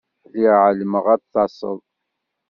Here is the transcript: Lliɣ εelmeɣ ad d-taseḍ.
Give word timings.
Lliɣ 0.29 0.57
εelmeɣ 0.69 1.05
ad 1.13 1.19
d-taseḍ. 1.21 1.79